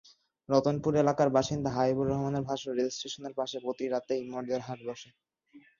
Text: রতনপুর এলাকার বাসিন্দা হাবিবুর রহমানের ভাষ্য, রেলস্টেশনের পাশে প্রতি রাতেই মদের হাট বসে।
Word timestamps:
রতনপুর 0.49 0.93
এলাকার 0.95 1.29
বাসিন্দা 1.29 1.69
হাবিবুর 1.75 2.09
রহমানের 2.09 2.47
ভাষ্য, 2.49 2.65
রেলস্টেশনের 2.69 3.33
পাশে 3.39 3.57
প্রতি 3.59 3.85
রাতেই 3.87 4.21
মদের 4.31 4.61
হাট 4.67 4.79
বসে। 4.87 5.09